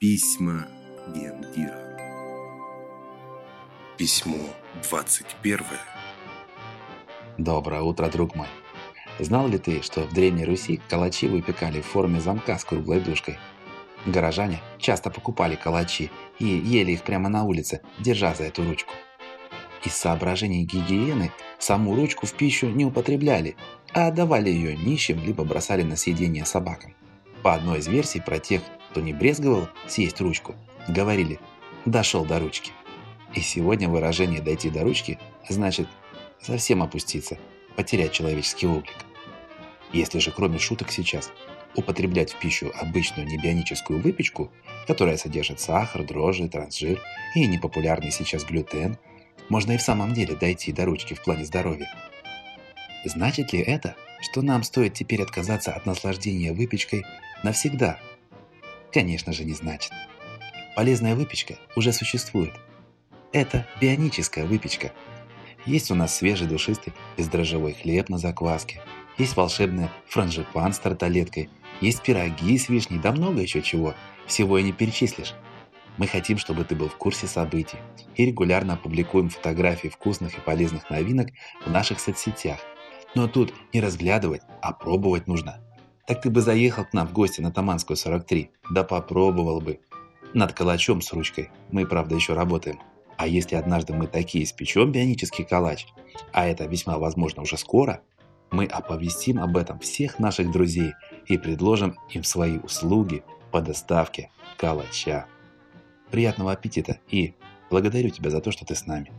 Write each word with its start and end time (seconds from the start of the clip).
Письма 0.00 0.68
Гендира. 1.08 1.98
Письмо 3.96 4.38
21. 4.88 5.58
Доброе 7.36 7.80
утро, 7.82 8.06
друг 8.06 8.36
мой. 8.36 8.46
Знал 9.18 9.48
ли 9.48 9.58
ты, 9.58 9.82
что 9.82 10.02
в 10.02 10.14
Древней 10.14 10.44
Руси 10.44 10.80
калачи 10.88 11.26
выпекали 11.26 11.80
в 11.80 11.86
форме 11.86 12.20
замка 12.20 12.58
с 12.58 12.64
круглой 12.64 13.00
дужкой? 13.00 13.38
Горожане 14.06 14.60
часто 14.78 15.10
покупали 15.10 15.56
калачи 15.56 16.12
и 16.38 16.46
ели 16.46 16.92
их 16.92 17.02
прямо 17.02 17.28
на 17.28 17.42
улице, 17.42 17.80
держа 17.98 18.34
за 18.34 18.44
эту 18.44 18.62
ручку. 18.62 18.94
Из 19.84 19.94
соображений 19.94 20.62
гигиены 20.62 21.32
саму 21.58 21.96
ручку 21.96 22.24
в 22.26 22.34
пищу 22.34 22.68
не 22.68 22.84
употребляли, 22.84 23.56
а 23.92 24.06
отдавали 24.06 24.48
ее 24.48 24.76
нищим 24.76 25.20
либо 25.24 25.42
бросали 25.42 25.82
на 25.82 25.96
съедение 25.96 26.44
собакам. 26.44 26.94
По 27.42 27.54
одной 27.54 27.80
из 27.80 27.88
версий 27.88 28.20
про 28.20 28.38
тех, 28.38 28.62
кто 28.90 29.00
не 29.00 29.12
брезговал 29.12 29.68
съесть 29.86 30.20
ручку, 30.20 30.54
говорили 30.88 31.38
«дошел 31.84 32.24
до 32.24 32.38
ручки». 32.38 32.72
И 33.34 33.40
сегодня 33.40 33.88
выражение 33.88 34.40
«дойти 34.40 34.70
до 34.70 34.82
ручки» 34.82 35.18
значит 35.48 35.88
совсем 36.40 36.82
опуститься, 36.82 37.38
потерять 37.76 38.12
человеческий 38.12 38.66
облик. 38.66 38.96
Если 39.92 40.18
же 40.18 40.30
кроме 40.30 40.58
шуток 40.58 40.90
сейчас 40.90 41.30
употреблять 41.74 42.32
в 42.32 42.38
пищу 42.38 42.72
обычную 42.80 43.28
небионическую 43.28 44.00
выпечку, 44.00 44.50
которая 44.86 45.16
содержит 45.16 45.60
сахар, 45.60 46.04
дрожжи, 46.04 46.48
трансжир 46.48 47.00
и 47.34 47.46
непопулярный 47.46 48.10
сейчас 48.10 48.44
глютен, 48.44 48.98
можно 49.48 49.72
и 49.72 49.78
в 49.78 49.82
самом 49.82 50.12
деле 50.12 50.34
дойти 50.34 50.72
до 50.72 50.84
ручки 50.84 51.14
в 51.14 51.22
плане 51.22 51.44
здоровья. 51.44 51.88
Значит 53.04 53.52
ли 53.52 53.60
это, 53.60 53.96
что 54.20 54.42
нам 54.42 54.62
стоит 54.62 54.94
теперь 54.94 55.22
отказаться 55.22 55.72
от 55.72 55.86
наслаждения 55.86 56.52
выпечкой 56.52 57.04
навсегда? 57.44 57.98
Конечно 58.92 59.32
же 59.32 59.44
не 59.44 59.54
значит. 59.54 59.92
Полезная 60.76 61.14
выпечка 61.14 61.56
уже 61.76 61.92
существует. 61.92 62.54
Это 63.32 63.66
бионическая 63.80 64.44
выпечка. 64.44 64.92
Есть 65.66 65.90
у 65.90 65.94
нас 65.94 66.16
свежий 66.16 66.46
душистый 66.46 66.94
бездрожжевой 67.16 67.74
хлеб 67.74 68.08
на 68.08 68.16
закваске, 68.16 68.80
есть 69.18 69.36
волшебный 69.36 69.88
франжипан 70.06 70.72
с 70.72 70.78
тарталеткой, 70.78 71.50
есть 71.80 72.02
пироги 72.02 72.56
с 72.56 72.68
вишней, 72.68 73.00
да 73.00 73.10
много 73.10 73.40
еще 73.40 73.62
чего. 73.62 73.94
Всего 74.28 74.58
и 74.58 74.62
не 74.62 74.72
перечислишь. 74.72 75.34
Мы 75.96 76.06
хотим, 76.06 76.38
чтобы 76.38 76.64
ты 76.64 76.76
был 76.76 76.88
в 76.88 76.96
курсе 76.96 77.26
событий 77.26 77.78
и 78.14 78.24
регулярно 78.24 78.74
опубликуем 78.74 79.28
фотографии 79.28 79.88
вкусных 79.88 80.38
и 80.38 80.40
полезных 80.40 80.88
новинок 80.88 81.30
в 81.66 81.70
наших 81.70 81.98
соцсетях. 81.98 82.60
Но 83.16 83.26
тут 83.26 83.52
не 83.72 83.80
разглядывать, 83.80 84.42
а 84.62 84.72
пробовать 84.72 85.26
нужно. 85.26 85.60
Так 86.08 86.22
ты 86.22 86.30
бы 86.30 86.40
заехал 86.40 86.86
к 86.86 86.94
нам 86.94 87.06
в 87.06 87.12
гости 87.12 87.42
на 87.42 87.52
Таманскую 87.52 87.98
43, 87.98 88.50
да 88.70 88.82
попробовал 88.82 89.60
бы. 89.60 89.78
Над 90.32 90.54
калачом 90.54 91.02
с 91.02 91.12
ручкой 91.12 91.50
мы, 91.70 91.86
правда, 91.86 92.14
еще 92.14 92.32
работаем. 92.32 92.80
А 93.18 93.26
если 93.26 93.56
однажды 93.56 93.92
мы 93.92 94.06
такие 94.06 94.44
испечем 94.44 94.90
бионический 94.90 95.44
калач, 95.44 95.86
а 96.32 96.46
это 96.46 96.64
весьма 96.64 96.96
возможно 96.96 97.42
уже 97.42 97.58
скоро, 97.58 98.00
мы 98.50 98.64
оповестим 98.64 99.38
об 99.38 99.58
этом 99.58 99.80
всех 99.80 100.18
наших 100.18 100.50
друзей 100.50 100.94
и 101.26 101.36
предложим 101.36 101.98
им 102.08 102.24
свои 102.24 102.56
услуги 102.56 103.22
по 103.50 103.60
доставке 103.60 104.30
калача. 104.56 105.26
Приятного 106.10 106.52
аппетита 106.52 107.00
и 107.10 107.34
благодарю 107.68 108.08
тебя 108.08 108.30
за 108.30 108.40
то, 108.40 108.50
что 108.50 108.64
ты 108.64 108.74
с 108.74 108.86
нами. 108.86 109.12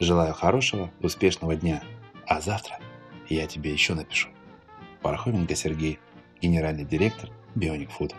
Желаю 0.00 0.32
хорошего, 0.32 0.90
успешного 1.02 1.56
дня. 1.56 1.82
А 2.26 2.40
завтра 2.40 2.78
я 3.28 3.46
тебе 3.46 3.70
еще 3.70 3.92
напишу. 3.92 4.30
Пархоменко 5.06 5.54
Сергей, 5.54 6.00
генеральный 6.42 6.84
директор 6.84 7.30
Bionic 7.54 7.90
Food. 7.96 8.12